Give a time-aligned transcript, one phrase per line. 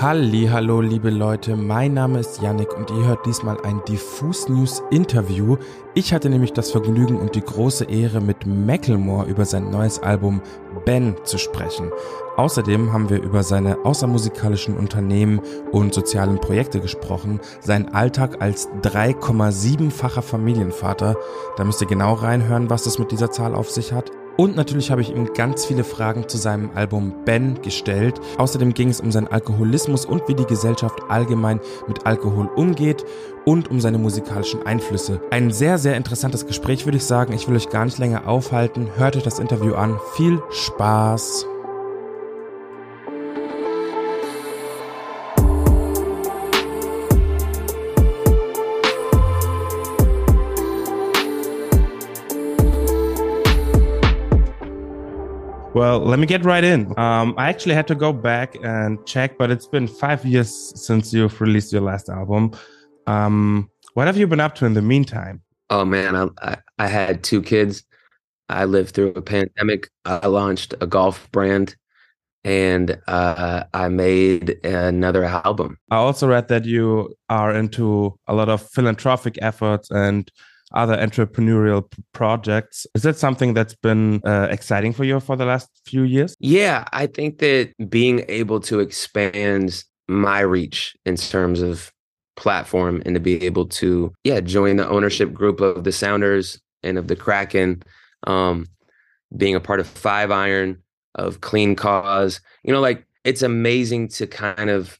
[0.00, 5.56] Hallo, liebe Leute, mein Name ist Yannick und ihr hört diesmal ein Diffus News Interview.
[5.94, 10.40] Ich hatte nämlich das Vergnügen und die große Ehre, mit Macklemore über sein neues Album
[10.84, 11.90] Ben zu sprechen.
[12.36, 15.40] Außerdem haben wir über seine außermusikalischen Unternehmen
[15.72, 21.16] und sozialen Projekte gesprochen, seinen Alltag als 3,7-facher Familienvater.
[21.56, 24.12] Da müsst ihr genau reinhören, was das mit dieser Zahl auf sich hat.
[24.40, 28.20] Und natürlich habe ich ihm ganz viele Fragen zu seinem Album Ben gestellt.
[28.36, 31.58] Außerdem ging es um seinen Alkoholismus und wie die Gesellschaft allgemein
[31.88, 33.04] mit Alkohol umgeht
[33.44, 35.20] und um seine musikalischen Einflüsse.
[35.32, 37.32] Ein sehr, sehr interessantes Gespräch, würde ich sagen.
[37.32, 38.88] Ich will euch gar nicht länger aufhalten.
[38.96, 39.98] Hört euch das Interview an.
[40.14, 41.57] Viel Spaß!
[55.78, 56.92] Well, let me get right in.
[56.98, 61.12] Um, I actually had to go back and check, but it's been five years since
[61.12, 62.50] you've released your last album.
[63.06, 65.40] Um, what have you been up to in the meantime?
[65.70, 67.84] Oh man, I, I, I had two kids.
[68.48, 69.88] I lived through a pandemic.
[70.04, 71.76] I launched a golf brand,
[72.42, 75.78] and uh, I made another album.
[75.92, 80.28] I also read that you are into a lot of philanthropic efforts and
[80.72, 82.86] other entrepreneurial projects.
[82.94, 86.36] Is that something that's been uh, exciting for you for the last few years?
[86.40, 91.92] Yeah, I think that being able to expand my reach in terms of
[92.36, 96.98] platform and to be able to, yeah, join the ownership group of the Sounders and
[96.98, 97.82] of the Kraken,
[98.26, 98.66] um,
[99.36, 100.82] being a part of Five Iron,
[101.14, 104.98] of Clean Cause, you know, like it's amazing to kind of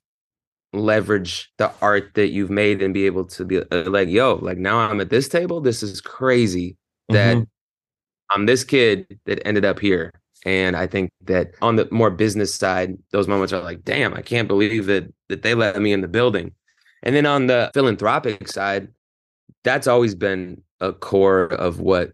[0.72, 4.58] leverage the art that you've made and be able to be uh, like, yo, like
[4.58, 5.61] now I'm at this table.
[5.61, 6.77] This is crazy
[7.08, 7.44] that mm-hmm.
[8.30, 10.12] I'm this kid that ended up here.
[10.44, 14.22] And I think that on the more business side, those moments are like, damn, I
[14.22, 16.52] can't believe that that they let me in the building.
[17.02, 18.89] And then on the philanthropic side,
[19.64, 22.12] that's always been a core of what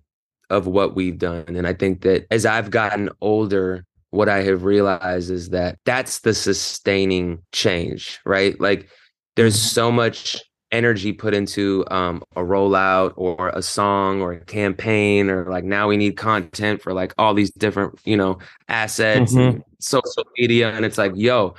[0.51, 1.45] of what we've done.
[1.49, 6.21] And I think that as I've gotten older, what I have realized is that that's
[6.21, 8.59] the sustaining change, right?
[8.61, 8.89] Like
[9.35, 9.75] there's mm-hmm.
[9.75, 15.51] so much energy put into um, a rollout or a song or a campaign or
[15.51, 18.39] like now we need content for like all these different you know
[18.69, 19.57] assets mm-hmm.
[19.57, 21.55] and social media and it's like yo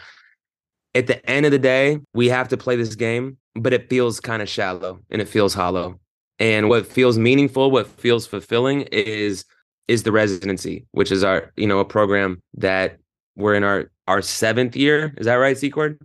[0.93, 4.19] at the end of the day we have to play this game but it feels
[4.19, 5.97] kind of shallow and it feels hollow
[6.39, 9.45] and what feels meaningful what feels fulfilling is
[9.87, 12.97] is the residency, which is our, you know, a program that
[13.35, 15.13] we're in our our seventh year.
[15.17, 15.99] Is that right, Secord?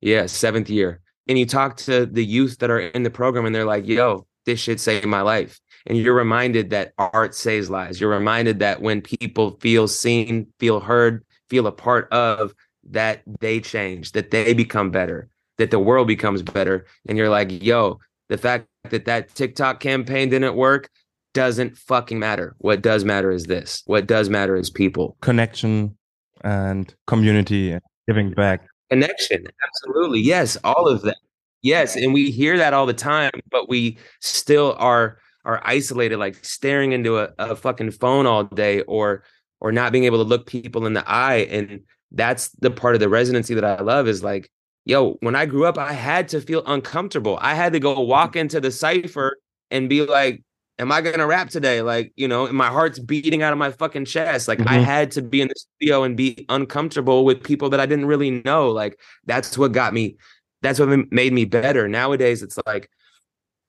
[0.00, 1.00] Yeah, seventh year.
[1.28, 4.26] And you talk to the youth that are in the program and they're like, yo,
[4.44, 5.60] this shit saved my life.
[5.86, 8.00] And you're reminded that art saves lives.
[8.00, 12.54] You're reminded that when people feel seen, feel heard, feel a part of,
[12.90, 15.28] that they change, that they become better,
[15.58, 16.86] that the world becomes better.
[17.06, 20.90] And you're like, yo, the fact that that TikTok campaign didn't work,
[21.34, 22.54] doesn't fucking matter.
[22.58, 23.82] What does matter is this.
[23.86, 25.16] What does matter is people.
[25.20, 25.96] Connection
[26.42, 28.66] and community and giving back.
[28.90, 29.46] Connection.
[29.62, 30.20] Absolutely.
[30.20, 30.56] Yes.
[30.64, 31.16] All of that.
[31.62, 31.96] Yes.
[31.96, 36.92] And we hear that all the time, but we still are are isolated, like staring
[36.92, 39.24] into a, a fucking phone all day or
[39.60, 41.46] or not being able to look people in the eye.
[41.50, 44.50] And that's the part of the residency that I love is like,
[44.84, 47.38] yo, when I grew up, I had to feel uncomfortable.
[47.40, 49.38] I had to go walk into the cipher
[49.70, 50.42] and be like,
[50.82, 51.80] am I gonna rap today?
[51.80, 54.48] Like, you know, my heart's beating out of my fucking chest.
[54.48, 54.68] Like, mm-hmm.
[54.68, 58.06] I had to be in the studio and be uncomfortable with people that I didn't
[58.06, 58.70] really know.
[58.70, 60.16] Like, that's what got me.
[60.60, 61.88] That's what made me better.
[61.88, 62.90] Nowadays, it's like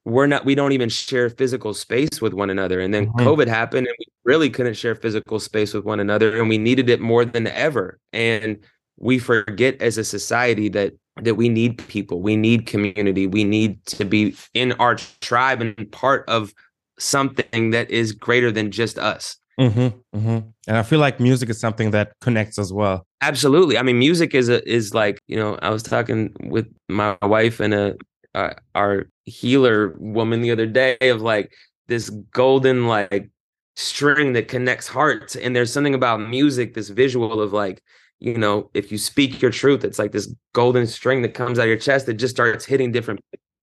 [0.05, 0.43] we're not.
[0.43, 2.79] We don't even share physical space with one another.
[2.81, 3.27] And then mm-hmm.
[3.27, 6.89] COVID happened, and we really couldn't share physical space with one another, and we needed
[6.89, 7.99] it more than ever.
[8.11, 8.57] And
[8.97, 13.83] we forget as a society that that we need people we need community we need
[13.85, 16.53] to be in our tribe and part of
[16.99, 19.37] something that is greater than just us.
[19.59, 20.49] Mm-hmm, mm-hmm.
[20.67, 23.05] And I feel like music is something that connects as well.
[23.21, 23.77] Absolutely.
[23.77, 25.59] I mean, music is a, is like you know.
[25.61, 27.95] I was talking with my wife and a
[28.33, 31.53] uh, our healer woman the other day of like
[31.87, 33.29] this golden like
[33.75, 35.35] string that connects hearts.
[35.35, 37.81] And there's something about music, this visual of like
[38.19, 41.63] you know, if you speak your truth, it's like this golden string that comes out
[41.63, 43.19] of your chest that just starts hitting different,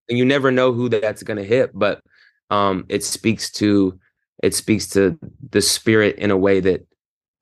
[0.07, 1.99] and you never know who that's going to hit, but
[2.51, 3.97] um, it speaks to
[4.43, 5.17] it speaks to
[5.51, 6.85] the spirit in a way that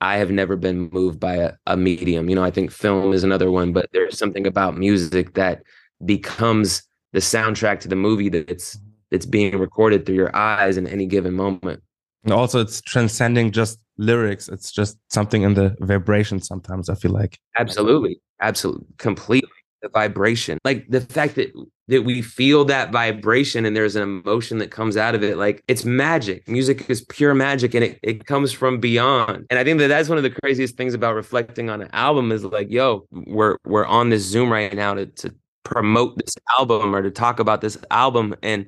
[0.02, 2.30] I have never been moved by a, a medium.
[2.30, 5.64] You know, I think film is another one, but there's something about music that
[6.06, 8.78] becomes the soundtrack to the movie that's
[9.12, 11.82] that's being recorded through your eyes in any given moment.
[12.24, 14.50] And also, it's transcending just lyrics.
[14.50, 16.42] It's just something in the vibration.
[16.42, 19.50] Sometimes I feel like absolutely, absolutely, completely.
[19.82, 20.58] The vibration.
[20.64, 21.52] Like the fact that
[21.88, 25.64] that we feel that vibration and there's an emotion that comes out of it like
[25.68, 26.48] it's magic.
[26.48, 29.46] Music is pure magic and it, it comes from beyond.
[29.50, 32.32] And i think that that's one of the craziest things about reflecting on an album
[32.32, 35.34] is like yo we're we're on this zoom right now to, to
[35.64, 38.68] promote this album or to talk about this album and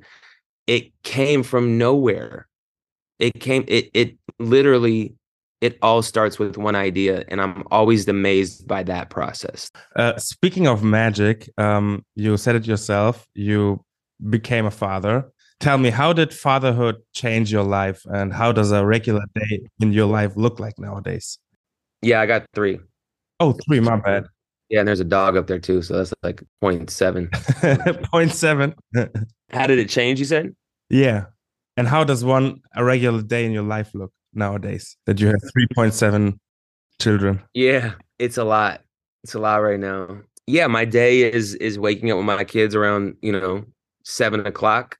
[0.68, 2.48] it came from nowhere.
[3.20, 5.16] It came it it literally
[5.62, 9.70] it all starts with one idea and i'm always amazed by that process.
[9.96, 13.84] Uh, speaking of magic um, you said it yourself you
[14.30, 15.32] became a father.
[15.60, 19.94] Tell me how did fatherhood change your life and how does a regular day in
[19.94, 21.38] your life look like nowadays?
[22.02, 22.80] Yeah i got three.
[23.40, 24.26] Oh, three my bad.
[24.70, 29.80] Yeah and there's a dog up there too so that's like 0.7 0.7 how did
[29.80, 30.56] it change you said?
[30.90, 31.26] Yeah
[31.78, 35.42] and how does one a regular day in your life look nowadays that you have
[35.56, 36.38] 3.7
[37.00, 37.42] children?
[37.54, 38.82] Yeah it's a lot.
[39.24, 40.22] It's a lot right now.
[40.48, 43.66] Yeah my day is is waking up with my kids around you know
[44.04, 44.98] seven o'clock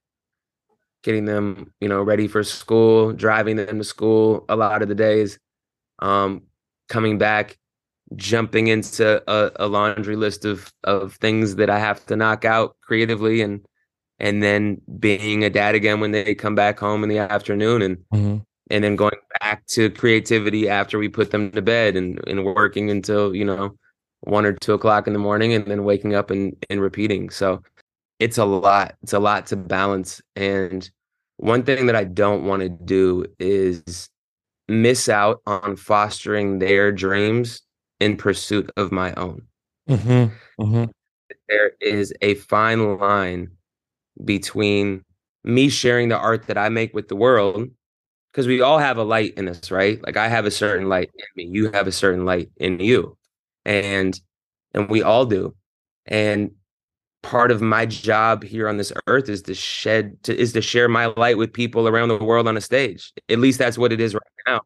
[1.04, 4.96] getting them you know ready for school driving them to school a lot of the
[4.96, 5.40] days
[6.00, 6.44] um
[6.88, 7.58] coming back
[8.16, 12.76] jumping into a, a laundry list of of things that i have to knock out
[12.84, 13.66] creatively and
[14.20, 17.98] and then being a dad again when they come back home in the afternoon and
[18.14, 18.38] mm-hmm.
[18.72, 22.90] And then going back to creativity after we put them to bed and and working
[22.90, 23.76] until you know
[24.22, 27.62] one or two o'clock in the morning and then waking up and and repeating so
[28.20, 30.90] it's a lot it's a lot to balance and
[31.38, 34.10] one thing that i don't want to do is
[34.68, 37.62] miss out on fostering their dreams
[38.00, 39.42] in pursuit of my own
[39.90, 40.64] mm-hmm.
[40.64, 40.86] Mm-hmm.
[41.50, 43.50] there is a fine line
[44.24, 45.04] between
[45.44, 47.70] me sharing the art that I make with the world
[48.32, 50.04] because we all have a light in us, right?
[50.06, 53.18] Like I have a certain light in me, you have a certain light in you.
[53.66, 54.20] And
[54.74, 55.56] and we all do.
[56.06, 56.52] And
[57.24, 60.88] part of my job here on this earth is to shed to is to share
[60.88, 63.14] my light with people around the world on a stage.
[63.30, 64.62] At least that's what it is right now.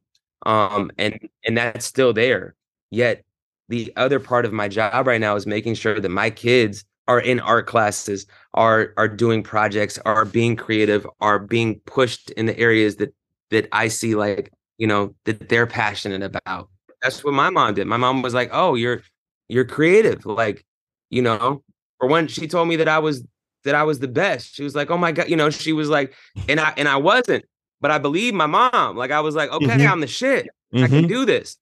[0.45, 2.55] Um and and that's still there.
[2.91, 3.23] Yet
[3.67, 7.19] the other part of my job right now is making sure that my kids are
[7.19, 12.57] in art classes, are are doing projects, are being creative, are being pushed in the
[12.59, 13.13] areas that
[13.55, 16.69] that I see like, you know, that they're passionate about.
[17.01, 17.87] That's what my mom did.
[17.87, 19.01] My mom was like, "Oh, you're
[19.47, 20.65] you're creative." Like,
[21.09, 21.63] you know,
[21.99, 23.23] or when she told me that I was
[23.63, 24.55] that I was the best.
[24.55, 26.13] She was like, "Oh my god," you know, she was like,
[26.49, 27.45] and I and I wasn't,
[27.79, 28.97] but I believe my mom.
[28.97, 29.91] Like I was like, "Okay, mm-hmm.
[29.91, 30.47] I'm the shit.
[30.73, 30.83] Mm-hmm.
[30.83, 31.07] I can mm-hmm.
[31.07, 31.57] do this."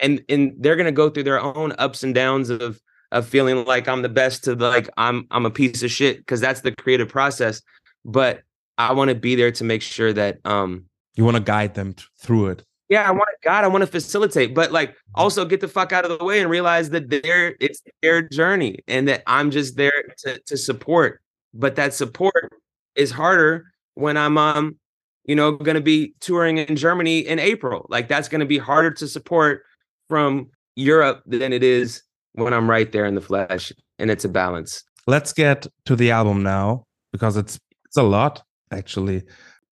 [0.00, 2.80] And and they're going to go through their own ups and downs of
[3.12, 6.18] of feeling like I'm the best to the like I'm I'm a piece of shit
[6.18, 7.62] because that's the creative process.
[8.04, 8.42] But
[8.78, 10.86] I want to be there to make sure that um
[11.16, 12.62] you want to guide them th- through it.
[12.88, 15.92] Yeah, I want to God, I want to facilitate, but like also get the fuck
[15.92, 19.76] out of the way and realize that their it's their journey and that I'm just
[19.76, 21.20] there to to support.
[21.52, 22.52] But that support
[22.94, 23.64] is harder
[23.94, 24.76] when I'm um
[25.24, 27.86] you know going to be touring in Germany in April.
[27.88, 29.62] Like that's going to be harder to support
[30.08, 32.02] from Europe than it is
[32.34, 34.84] when I'm right there in the flesh, and it's a balance.
[35.08, 39.22] Let's get to the album now because it's it's a lot actually.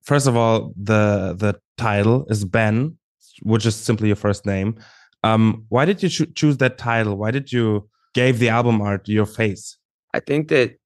[0.04, 2.96] First of all, the the title is Ben,
[3.42, 4.76] which is simply your first name.
[5.22, 7.16] Um, why did you cho choose that title?
[7.16, 9.76] Why did you gave the album art your face?
[10.12, 10.76] I think that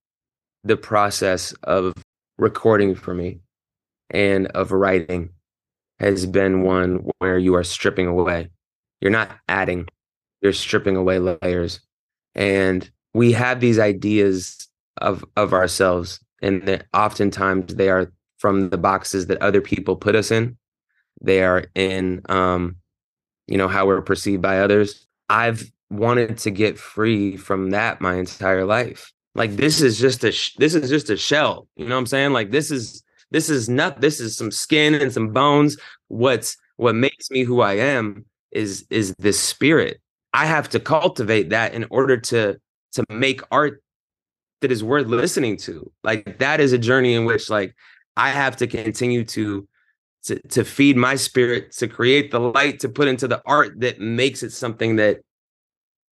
[0.63, 1.93] the process of
[2.37, 3.39] recording for me
[4.09, 5.29] and of writing
[5.99, 8.49] has been one where you are stripping away.
[9.01, 9.87] You're not adding,
[10.41, 11.81] you're stripping away layers
[12.35, 14.67] and we have these ideas
[14.97, 20.15] of of ourselves and that oftentimes they are from the boxes that other people put
[20.15, 20.57] us in.
[21.21, 22.77] They are in um
[23.47, 25.05] you know how we're perceived by others.
[25.29, 29.11] I've wanted to get free from that my entire life.
[29.35, 32.05] Like this is just a sh- this is just a shell you know what i'm
[32.07, 32.33] saying?
[32.33, 35.77] Like this is this is not this is some skin and some bones.
[36.07, 39.99] What's what makes me who i am is is this spirit.
[40.33, 42.59] I have to cultivate that in order to
[42.93, 43.83] to make art
[44.61, 45.91] that is worth listening to.
[46.03, 47.75] Like that is a journey in which like
[48.19, 49.67] I have to continue to
[50.23, 53.99] to to feed my spirit, to create the light, to put into the art that
[53.99, 55.21] makes it something that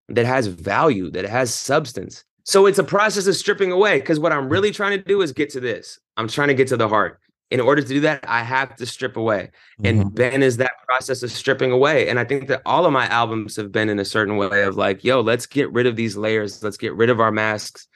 [0.10, 2.24] that has value, that has substance.
[2.44, 5.32] So it's a process of stripping away because what I'm really trying to do is
[5.32, 6.00] get to this.
[6.16, 7.20] I'm trying to get to the heart
[7.52, 9.52] in order to do that, I have to strip away.
[9.84, 10.16] And mm-hmm.
[10.16, 12.10] Ben is that process of stripping away.
[12.10, 14.76] And I think that all of my albums have been in a certain way of
[14.78, 16.64] like, yo, let's get rid of these layers.
[16.64, 17.88] Let's get rid of our masks.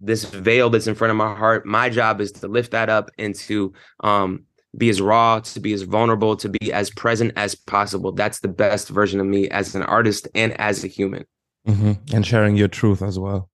[0.00, 1.66] This veil that's in front of my heart.
[1.66, 4.44] My job is to lift that up and to um,
[4.76, 8.12] be as raw, to be as vulnerable, to be as present as possible.
[8.12, 11.24] That's the best version of me as an artist and as a human.
[11.66, 12.14] Mm-hmm.
[12.14, 13.50] And sharing your truth as well.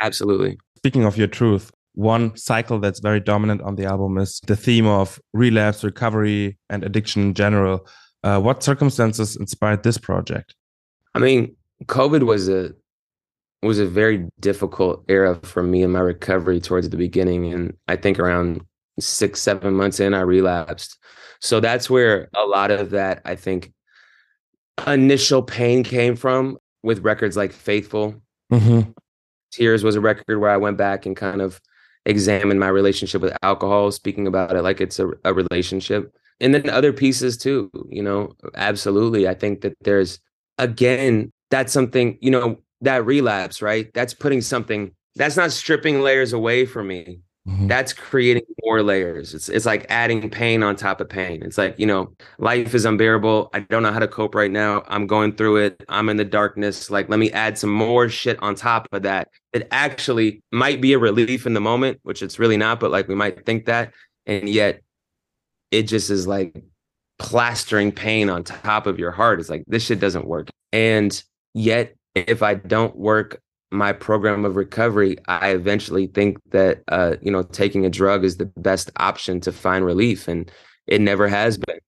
[0.00, 0.58] Absolutely.
[0.76, 4.86] Speaking of your truth, one cycle that's very dominant on the album is the theme
[4.86, 7.86] of relapse, recovery, and addiction in general.
[8.22, 10.54] Uh, what circumstances inspired this project?
[11.14, 11.56] I mean,
[11.86, 12.74] COVID was a
[13.62, 17.96] was a very difficult era for me in my recovery towards the beginning, and I
[17.96, 18.60] think around
[18.98, 20.98] six seven months in, I relapsed.
[21.40, 23.72] So that's where a lot of that I think
[24.86, 28.22] initial pain came from with records like Faithful.
[28.52, 28.90] Mm-hmm.
[29.52, 31.60] Tears was a record where I went back and kind of
[32.04, 36.14] examined my relationship with alcohol, speaking about it like it's a, a relationship.
[36.40, 39.26] And then other pieces too, you know, absolutely.
[39.26, 40.20] I think that there's,
[40.58, 43.92] again, that's something, you know, that relapse, right?
[43.94, 47.20] That's putting something, that's not stripping layers away from me.
[47.48, 47.68] Mm-hmm.
[47.68, 49.32] That's creating more layers.
[49.32, 51.44] It's it's like adding pain on top of pain.
[51.44, 53.50] It's like, you know, life is unbearable.
[53.54, 54.82] I don't know how to cope right now.
[54.88, 55.84] I'm going through it.
[55.88, 56.90] I'm in the darkness.
[56.90, 59.28] Like, let me add some more shit on top of that.
[59.52, 63.06] It actually might be a relief in the moment, which it's really not, but like
[63.06, 63.94] we might think that.
[64.26, 64.80] And yet
[65.70, 66.64] it just is like
[67.20, 69.38] plastering pain on top of your heart.
[69.38, 70.48] It's like this shit doesn't work.
[70.72, 71.22] And
[71.54, 77.30] yet if I don't work my program of recovery, I eventually think that uh, you
[77.30, 80.50] know taking a drug is the best option to find relief, and
[80.86, 81.78] it never has been.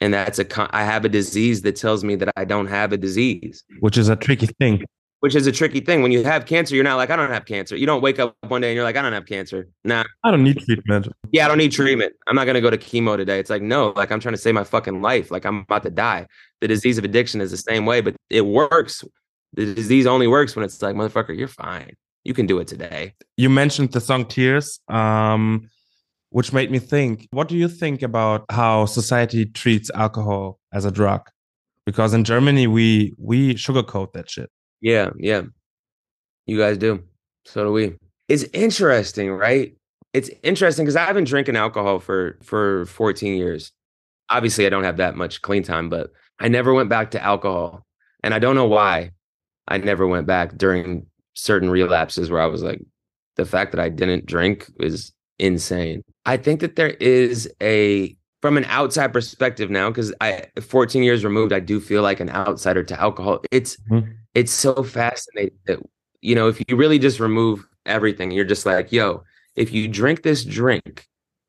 [0.00, 2.92] And that's a con- I have a disease that tells me that I don't have
[2.92, 4.84] a disease, which is a tricky thing.
[5.20, 6.02] Which is a tricky thing.
[6.02, 7.74] When you have cancer, you're not like I don't have cancer.
[7.74, 9.68] You don't wake up one day and you're like I don't have cancer.
[9.82, 11.08] Nah, I don't need treatment.
[11.32, 12.12] Yeah, I don't need treatment.
[12.28, 13.40] I'm not gonna go to chemo today.
[13.40, 15.32] It's like no, like I'm trying to save my fucking life.
[15.32, 16.28] Like I'm about to die.
[16.60, 19.02] The disease of addiction is the same way, but it works
[19.58, 21.96] the disease only works when it's like, motherfucker, you're fine.
[22.22, 23.14] You can do it today.
[23.36, 25.68] You mentioned the song Tears, um,
[26.30, 30.92] which made me think, what do you think about how society treats alcohol as a
[30.92, 31.28] drug?
[31.86, 34.48] Because in Germany, we we sugarcoat that shit.
[34.80, 35.42] Yeah, yeah.
[36.46, 37.02] You guys do.
[37.44, 37.96] So do we.
[38.28, 39.74] It's interesting, right?
[40.12, 43.72] It's interesting because I've been drinking alcohol for for 14 years.
[44.30, 47.86] Obviously, I don't have that much clean time, but I never went back to alcohol.
[48.22, 49.12] And I don't know why.
[49.68, 52.80] I never went back during certain relapses where I was like,
[53.36, 56.02] the fact that I didn't drink is insane.
[56.26, 61.24] I think that there is a from an outside perspective now because I 14 years
[61.24, 63.42] removed, I do feel like an outsider to alcohol.
[63.50, 64.10] It's mm-hmm.
[64.34, 65.78] it's so fascinating that
[66.20, 69.22] you know if you really just remove everything, you're just like, yo,
[69.56, 71.06] if you drink this drink,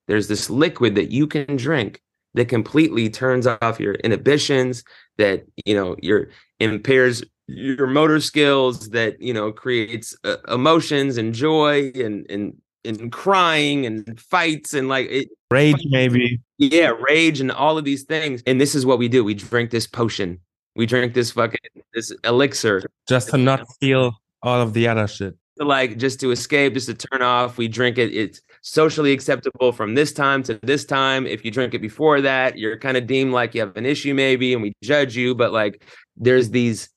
[0.08, 2.02] there's this liquid that you can drink
[2.36, 4.84] that completely turns off your inhibitions,
[5.18, 11.34] that you know your impairs your motor skills that you know creates uh, emotions and
[11.34, 16.40] joy and and and crying and fights and like it, rage maybe.
[16.58, 18.44] Yeah rage and all of these things.
[18.46, 19.24] And this is what we do.
[19.24, 20.40] We drink this potion.
[20.76, 21.60] We drink this fucking
[21.94, 22.84] this elixir.
[23.08, 24.14] Just to not feel
[24.44, 25.36] all of the other shit.
[25.58, 27.58] Like just to escape just to turn off.
[27.58, 28.14] We drink it.
[28.14, 31.26] It's socially acceptable from this time to this time.
[31.26, 34.14] If you drink it before that you're kind of deemed like you have an issue
[34.14, 35.36] maybe and we judge you.
[35.36, 35.84] But like
[36.16, 36.90] there's these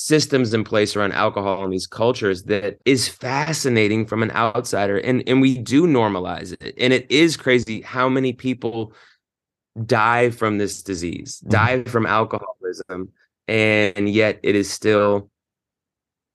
[0.00, 5.22] systems in place around alcohol in these cultures that is fascinating from an outsider and
[5.26, 8.94] and we do normalize it and it is crazy how many people
[9.84, 11.50] die from this disease mm-hmm.
[11.50, 13.10] die from alcoholism
[13.46, 15.28] and yet it is still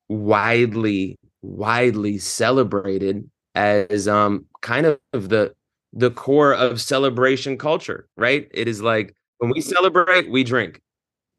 [0.10, 5.52] widely widely celebrated as um kind of the
[5.92, 10.80] the core of celebration culture right it is like when we celebrate we drink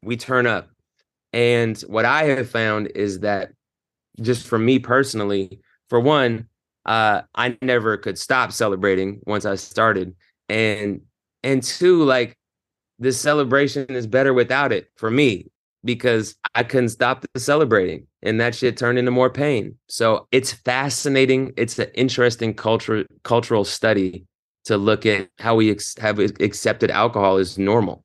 [0.03, 0.67] we turn up
[1.33, 3.51] and what I have found is that
[4.21, 6.47] just for me personally, for one,
[6.85, 10.15] uh, I never could stop celebrating once I started.
[10.49, 11.01] And
[11.43, 12.37] and two, like
[12.99, 15.51] the celebration is better without it for me
[15.83, 19.75] because I couldn't stop the celebrating and that shit turned into more pain.
[19.87, 21.53] So it's fascinating.
[21.57, 24.25] It's an interesting culture cultural study
[24.65, 28.03] to look at how we ex- have accepted alcohol as normal.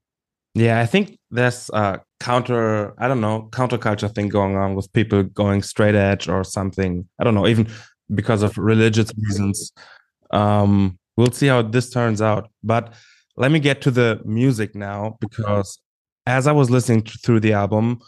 [0.55, 5.25] Yeah, I think that's a counter, I don't know, counterculture thing going on with people
[5.25, 7.07] going straight edge or something.
[7.19, 7.67] I don't know, even
[8.14, 9.73] because of religious reasons.
[10.31, 12.49] Um, we'll see how this turns out.
[12.62, 12.95] But
[13.37, 15.81] let me get to the music now because
[16.25, 18.00] as I was listening through the album,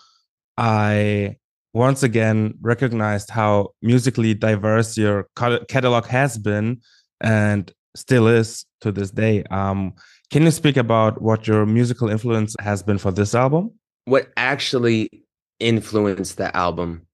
[0.56, 1.36] I
[1.72, 5.28] once again recognized how musically diverse your
[5.68, 6.80] catalog has been
[7.20, 9.42] and still is to this day.
[9.50, 9.94] Um,
[10.30, 13.72] can you speak about what your musical influence has been for this album?
[14.06, 15.24] What actually
[15.60, 17.06] influenced the album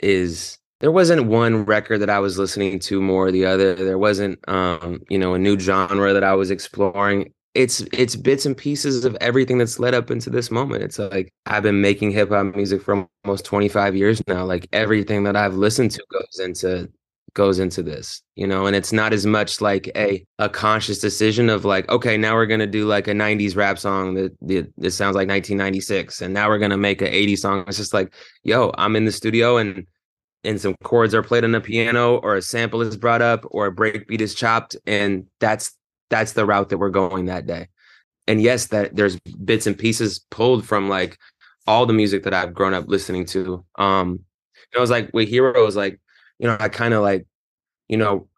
[0.00, 3.74] is there wasn't one record that I was listening to more or the other.
[3.74, 7.32] There wasn't um, you know, a new genre that I was exploring.
[7.54, 10.82] it's it's bits and pieces of everything that's led up into this moment.
[10.82, 14.44] It's like I've been making hip hop music for almost 25 years now.
[14.44, 16.90] Like everything that I've listened to goes into
[17.34, 21.48] goes into this, you know, and it's not as much like a a conscious decision
[21.48, 24.90] of like, okay, now we're gonna do like a 90s rap song that that, that
[24.90, 27.64] sounds like 1996, and now we're gonna make an 80s song.
[27.66, 28.12] It's just like,
[28.42, 29.86] yo, I'm in the studio and
[30.44, 33.66] and some chords are played on the piano or a sample is brought up or
[33.66, 35.76] a breakbeat is chopped and that's
[36.10, 37.68] that's the route that we're going that day
[38.26, 41.18] and yes that there's bits and pieces pulled from like
[41.66, 44.20] all the music that i've grown up listening to um
[44.74, 46.00] it was like with heroes like
[46.42, 47.26] you know i kind of like
[47.88, 48.28] you know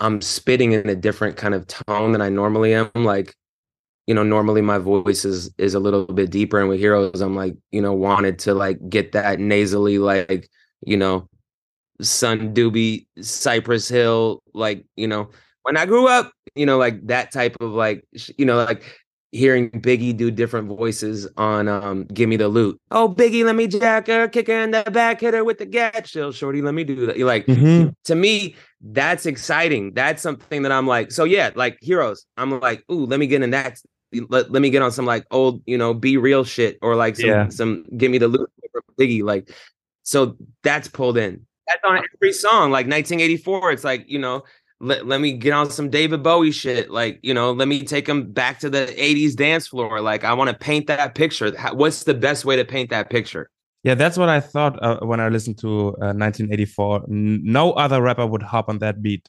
[0.00, 3.36] i'm spitting in a different kind of tone than i normally am like
[4.08, 7.36] you know normally my voice is is a little bit deeper and with heroes i'm
[7.36, 10.50] like you know wanted to like get that nasally like
[10.84, 11.28] you know
[12.00, 15.30] sun doobie cypress hill like you know
[15.62, 18.04] when I grew up, you know, like that type of like,
[18.36, 18.98] you know, like
[19.32, 22.80] hearing Biggie do different voices on um Give Me the Loot.
[22.90, 25.66] Oh, Biggie, let me jack her, kick her in the back, hit her with the
[25.66, 26.04] gat.
[26.04, 27.16] Chill, shorty, let me do that.
[27.16, 27.88] You're like, mm-hmm.
[28.04, 29.94] to me, that's exciting.
[29.94, 32.26] That's something that I'm like, so yeah, like heroes.
[32.36, 33.80] I'm like, ooh, let me get in that.
[34.28, 37.28] Let, let me get on some like old, you know, B-Real shit or like some
[37.28, 37.48] yeah.
[37.48, 38.50] some give me the loot
[38.98, 39.22] Biggie.
[39.22, 39.50] Like,
[40.02, 41.46] so that's pulled in.
[41.66, 43.72] That's on every song, like 1984.
[43.72, 44.42] It's like, you know,
[44.82, 46.90] let, let me get on some David Bowie shit.
[46.90, 50.00] Like, you know, let me take them back to the 80s dance floor.
[50.00, 51.52] Like, I want to paint that picture.
[51.72, 53.48] What's the best way to paint that picture?
[53.84, 57.04] Yeah, that's what I thought uh, when I listened to uh, 1984.
[57.08, 59.28] No other rapper would hop on that beat.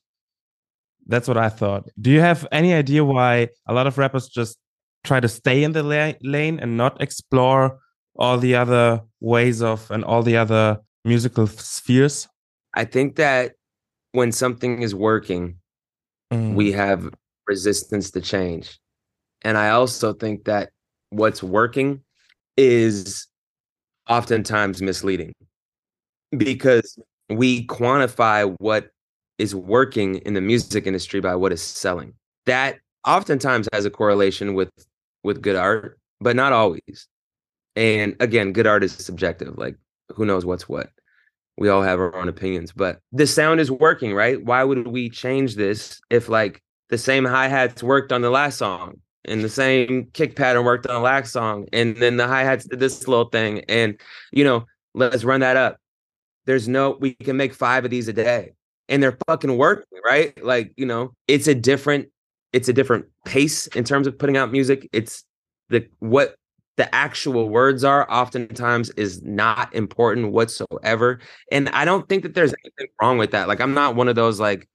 [1.06, 1.88] That's what I thought.
[2.02, 4.58] Do you have any idea why a lot of rappers just
[5.04, 7.80] try to stay in the la lane and not explore
[8.16, 12.28] all the other ways of and all the other musical spheres?
[12.74, 13.54] I think that
[14.14, 15.56] when something is working,
[16.32, 16.56] mm.
[16.56, 17.10] we have
[17.48, 18.80] resistance to change.
[19.42, 20.70] And I also think that
[21.10, 22.02] what's working
[22.56, 23.28] is
[24.10, 25.34] oftentimes misleading
[26.36, 26.98] because
[27.30, 28.90] we quantify what
[29.38, 32.14] is working in the music industry by what is selling.
[32.46, 34.70] That oftentimes has a correlation with
[35.24, 37.08] with good art, but not always.
[37.76, 39.58] And again, good art is subjective.
[39.58, 39.76] Like
[40.10, 40.90] who knows what's what
[41.58, 44.44] we all have our own opinions, but the sound is working, right?
[44.44, 48.58] Why would we change this if like the same hi hats worked on the last
[48.58, 52.44] song and the same kick pattern worked on the last song, and then the hi
[52.44, 54.00] hats did this little thing, and
[54.32, 55.78] you know, let's run that up.
[56.46, 58.54] There's no, we can make five of these a day,
[58.90, 60.44] and they're fucking working, right?
[60.44, 62.10] Like you know, it's a different,
[62.52, 64.90] it's a different pace in terms of putting out music.
[64.92, 65.24] It's
[65.70, 66.36] the what
[66.78, 71.20] the actual words are oftentimes is not important whatsoever.
[71.52, 73.48] And I don't think that there's anything wrong with that.
[73.48, 74.68] Like I'm not one of those like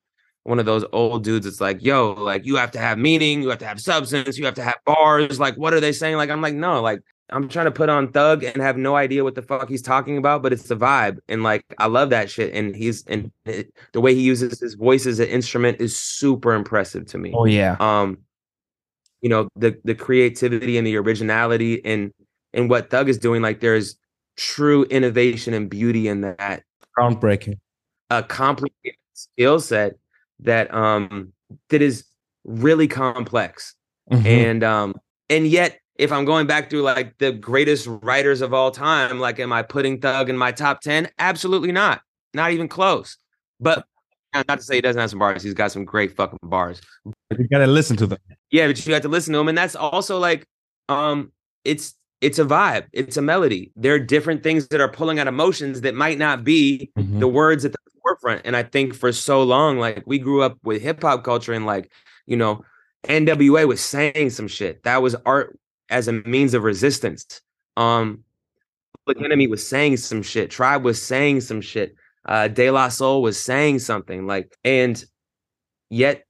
[0.44, 3.50] one of those old dudes it's like, yo, like you have to have meaning, you
[3.50, 5.38] have to have substance, you have to have bars.
[5.38, 6.16] Like, what are they saying?
[6.16, 9.24] Like, I'm like, no, like I'm trying to put on Thug and have no idea
[9.24, 11.18] what the fuck he's talking about, but it's the vibe.
[11.28, 12.54] And like, I love that shit.
[12.54, 16.54] And he's and it, the way he uses his voice as an instrument is super
[16.54, 17.34] impressive to me.
[17.36, 17.76] Oh yeah.
[17.80, 18.18] Um,
[19.20, 22.12] you know the the creativity and the originality and
[22.52, 23.42] and what Thug is doing.
[23.42, 23.96] Like there's
[24.36, 26.62] true innovation and beauty in that.
[26.96, 27.58] Groundbreaking.
[28.10, 29.94] A complicated skill set
[30.40, 31.32] that um
[31.70, 32.04] that is
[32.44, 33.74] really complex.
[34.10, 34.26] Mm-hmm.
[34.26, 34.94] And um
[35.28, 39.40] and yet if I'm going back through like the greatest writers of all time, like
[39.40, 41.08] am I putting Thug in my top 10?
[41.18, 42.02] Absolutely not.
[42.34, 43.16] Not even close.
[43.60, 43.84] But
[44.34, 45.42] not to say he doesn't have some bars.
[45.42, 46.80] He's got some great fucking bars.
[47.28, 48.18] But you gotta listen to them.
[48.50, 50.46] Yeah, but you have to listen to them, and that's also like,
[50.88, 51.32] um,
[51.64, 52.86] it's it's a vibe.
[52.92, 53.72] It's a melody.
[53.76, 57.20] There are different things that are pulling out emotions that might not be mm-hmm.
[57.20, 58.42] the words at the forefront.
[58.44, 61.66] And I think for so long, like we grew up with hip hop culture, and
[61.66, 61.92] like
[62.26, 62.64] you know,
[63.04, 64.82] NWA was saying some shit.
[64.84, 67.40] That was art as a means of resistance.
[67.76, 68.24] Um,
[69.06, 70.50] Public Enemy was saying some shit.
[70.50, 71.94] Tribe was saying some shit
[72.26, 75.02] uh, De La Soul was saying something like, and
[75.90, 76.24] yet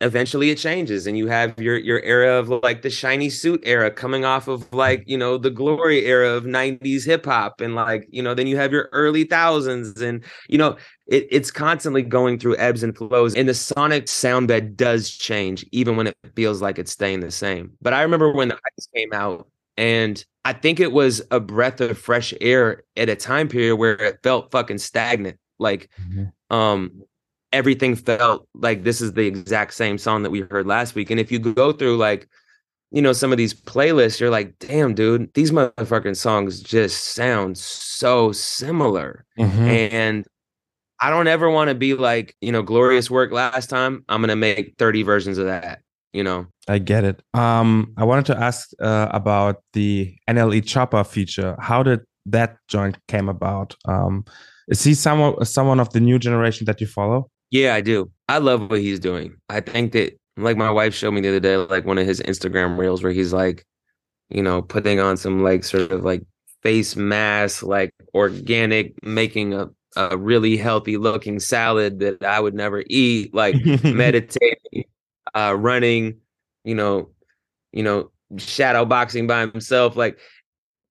[0.00, 3.90] eventually it changes and you have your your era of like the shiny suit era
[3.90, 8.06] coming off of like you know the glory era of 90s hip hop and like
[8.10, 10.74] you know then you have your early thousands and you know
[11.06, 15.66] it, it's constantly going through ebbs and flows and the sonic sound bed does change
[15.70, 17.70] even when it feels like it's staying the same.
[17.82, 19.48] But i remember when the ice came out
[19.80, 23.94] and I think it was a breath of fresh air at a time period where
[23.94, 25.38] it felt fucking stagnant.
[25.58, 26.54] Like, mm-hmm.
[26.54, 27.02] um,
[27.50, 31.10] everything felt like this is the exact same song that we heard last week.
[31.10, 32.28] And if you go through like,
[32.90, 37.56] you know, some of these playlists, you're like, damn, dude, these motherfucking songs just sound
[37.56, 39.24] so similar.
[39.38, 39.62] Mm-hmm.
[39.62, 40.26] And
[41.00, 44.04] I don't ever want to be like, you know, glorious work last time.
[44.10, 45.80] I'm gonna make 30 versions of that.
[46.12, 46.46] You know.
[46.68, 47.22] I get it.
[47.34, 51.56] Um, I wanted to ask uh, about the NLE Choppa feature.
[51.58, 53.74] How did that joint came about?
[53.86, 54.24] Um,
[54.68, 57.30] is he someone someone of the new generation that you follow?
[57.50, 58.10] Yeah, I do.
[58.28, 59.36] I love what he's doing.
[59.48, 62.20] I think that like my wife showed me the other day, like one of his
[62.20, 63.64] Instagram reels where he's like,
[64.28, 66.22] you know, putting on some like sort of like
[66.62, 72.84] face mask, like organic, making a a really healthy looking salad that I would never
[72.86, 74.58] eat, like meditating,
[75.34, 76.18] uh, running,
[76.64, 77.10] you know,
[77.72, 79.96] you know, shadow boxing by himself.
[79.96, 80.18] Like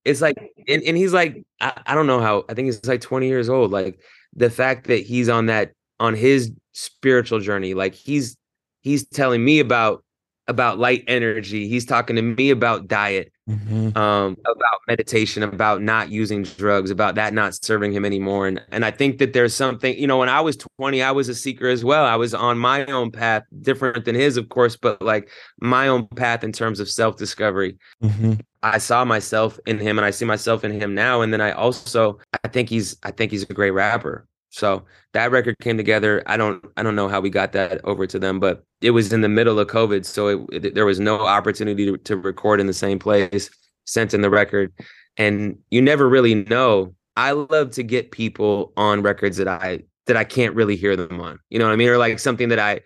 [0.05, 3.01] it's like and, and he's like, I, I don't know how I think he's like
[3.01, 3.71] 20 years old.
[3.71, 3.99] Like
[4.35, 8.37] the fact that he's on that on his spiritual journey, like he's
[8.81, 10.03] he's telling me about
[10.49, 11.69] about light energy.
[11.69, 13.95] He's talking to me about diet, mm-hmm.
[13.97, 18.47] um, about meditation, about not using drugs, about that not serving him anymore.
[18.47, 21.29] And and I think that there's something, you know, when I was 20, I was
[21.29, 22.03] a seeker as well.
[22.03, 25.29] I was on my own path, different than his, of course, but like
[25.61, 27.77] my own path in terms of self-discovery.
[28.03, 28.33] Mm-hmm.
[28.61, 31.21] I saw myself in him and I see myself in him now.
[31.21, 34.27] And then I also I think he's I think he's a great rapper.
[34.49, 36.23] So that record came together.
[36.25, 39.13] I don't I don't know how we got that over to them, but it was
[39.13, 42.59] in the middle of COVID, so it, it, there was no opportunity to, to record
[42.59, 43.49] in the same place.
[43.85, 44.71] Sent in the record,
[45.17, 46.93] and you never really know.
[47.15, 51.19] I love to get people on records that I that I can't really hear them
[51.21, 51.39] on.
[51.49, 51.89] You know what I mean?
[51.89, 52.81] Or like something that I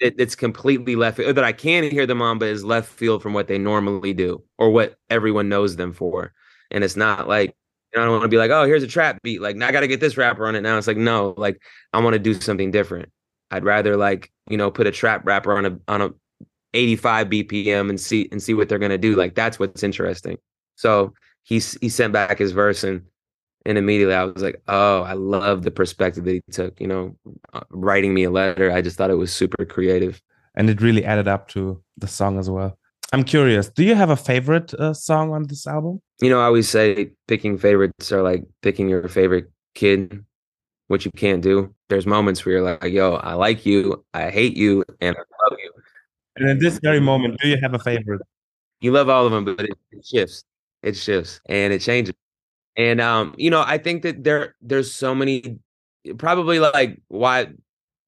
[0.00, 3.22] it, it's completely left or that I can hear them on, but is left field
[3.22, 6.32] from what they normally do or what everyone knows them for.
[6.70, 7.54] And it's not like
[7.92, 9.40] you know, I don't want to be like, oh, here's a trap beat.
[9.42, 10.78] Like, now I got to get this rapper on it now.
[10.78, 11.60] It's like, no, like
[11.92, 13.10] I want to do something different.
[13.50, 16.10] I'd rather like, you know, put a trap rapper on a on a
[16.74, 19.14] 85 BPM and see and see what they're gonna do.
[19.14, 20.38] Like that's what's interesting.
[20.76, 23.02] So he he sent back his verse and
[23.66, 26.80] and immediately I was like, oh, I love the perspective that he took.
[26.80, 27.16] You know,
[27.52, 28.72] uh, writing me a letter.
[28.72, 30.20] I just thought it was super creative,
[30.54, 32.78] and it really added up to the song as well.
[33.12, 33.68] I'm curious.
[33.68, 36.00] Do you have a favorite uh, song on this album?
[36.20, 40.24] You know, I always say picking favorites are like picking your favorite kid,
[40.88, 41.74] which you can't do.
[41.90, 45.58] There's moments where you're like, "Yo, I like you, I hate you, and I love
[45.62, 45.72] you."
[46.36, 48.22] And in this very moment, do you have a favorite?
[48.80, 50.44] You love all of them, but it, it shifts.
[50.82, 52.14] It shifts and it changes.
[52.76, 55.58] And um, you know, I think that there there's so many
[56.16, 57.48] probably like why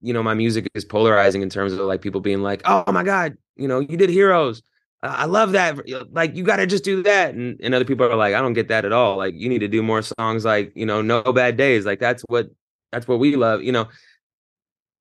[0.01, 3.03] you know my music is polarizing in terms of like people being like, "Oh my
[3.03, 4.63] god, you know, you did Heroes."
[5.05, 5.79] I love that.
[6.13, 7.35] Like, you got to just do that.
[7.35, 9.19] And, and other people are like, I don't get that at all.
[9.19, 11.85] Like, you need to do more songs like, you know, No Bad Days.
[11.85, 12.49] Like, that's what,
[12.91, 13.63] that's what we love.
[13.63, 13.89] You know,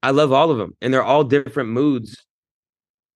[0.02, 2.22] I love all of them and they're all different moods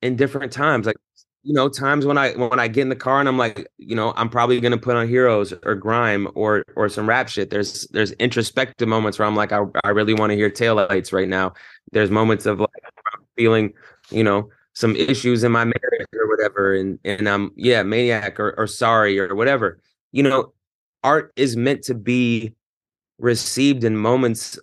[0.01, 0.85] in different times.
[0.85, 0.95] Like,
[1.43, 3.95] you know, times when I, when I get in the car and I'm like, you
[3.95, 7.49] know, I'm probably going to put on Heroes or Grime or, or some rap shit.
[7.49, 11.27] There's, there's introspective moments where I'm like, I, I really want to hear Taillights right
[11.27, 11.53] now.
[11.91, 12.69] There's moments of like
[13.35, 13.73] feeling,
[14.09, 18.53] you know, some issues in my marriage or whatever and and I'm yeah maniac or,
[18.59, 19.79] or sorry or whatever.
[20.11, 20.53] You know
[21.03, 22.53] art is meant to be
[23.17, 24.59] received in moments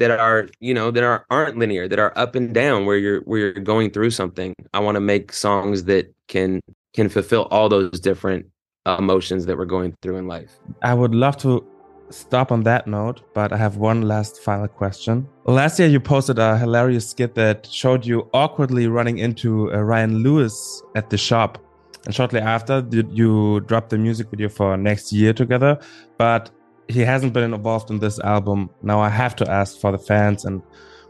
[0.00, 3.20] that are you know that are aren't linear that are up and down where you're
[3.20, 4.56] where you're going through something.
[4.74, 6.60] I want to make songs that can
[6.92, 8.44] can fulfill all those different
[8.86, 10.58] emotions that we're going through in life.
[10.82, 11.64] I would love to
[12.10, 15.28] stop on that note, but I have one last final question.
[15.44, 20.18] Last year, you posted a hilarious skit that showed you awkwardly running into uh, Ryan
[20.18, 21.58] Lewis at the shop.
[22.06, 25.78] And shortly after, you dropped the music video for next year together,
[26.16, 26.50] but
[26.88, 28.70] he hasn't been involved in this album.
[28.82, 30.62] Now I have to ask for the fans and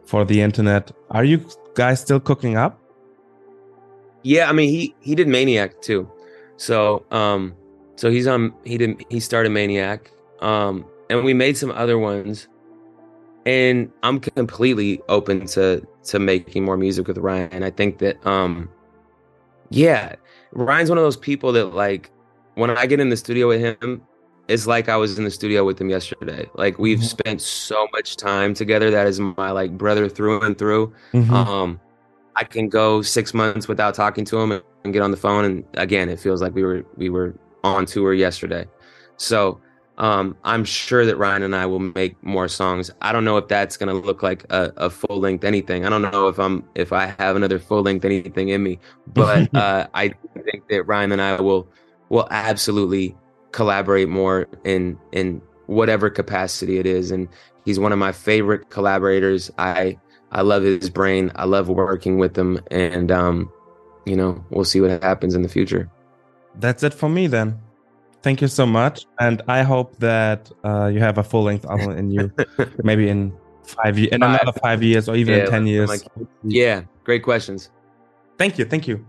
[0.04, 2.80] for the internet: Are you guys still cooking up?
[4.22, 6.10] Yeah, I mean he he did Maniac too,
[6.56, 7.54] so um,
[7.94, 12.48] so he's on he did he started Maniac um, and we made some other ones.
[13.46, 17.48] And I'm completely open to to making more music with Ryan.
[17.50, 18.68] And I think that um
[19.70, 20.16] yeah,
[20.52, 22.10] Ryan's one of those people that like
[22.54, 24.02] when I get in the studio with him,
[24.48, 26.48] it's like I was in the studio with him yesterday.
[26.54, 27.06] Like we've mm-hmm.
[27.06, 28.90] spent so much time together.
[28.90, 30.92] That is my like brother through and through.
[31.12, 31.32] Mm-hmm.
[31.32, 31.80] Um,
[32.36, 35.64] I can go six months without talking to him and get on the phone, and
[35.74, 38.66] again, it feels like we were we were on tour yesterday.
[39.16, 39.60] So
[39.98, 42.90] um, I'm sure that Ryan and I will make more songs.
[43.02, 45.84] I don't know if that's going to look like a, a full length anything.
[45.84, 49.52] I don't know if I'm if I have another full length anything in me, but
[49.54, 51.68] uh, I think that Ryan and I will
[52.10, 53.16] will absolutely
[53.50, 57.10] collaborate more in in whatever capacity it is.
[57.10, 57.28] And
[57.64, 59.50] he's one of my favorite collaborators.
[59.58, 59.98] I
[60.30, 61.32] I love his brain.
[61.34, 63.52] I love working with him, and um,
[64.04, 65.90] you know, we'll see what happens in the future.
[66.54, 67.58] That's it for me then.
[68.22, 71.96] Thank you so much, and I hope that uh, you have a full length album
[71.96, 72.32] in you,
[72.82, 75.88] maybe in five years, in another five years, or even yeah, in ten years.
[75.88, 76.02] Like,
[76.42, 77.70] yeah, great questions.
[78.36, 78.64] Thank you.
[78.64, 79.06] Thank you.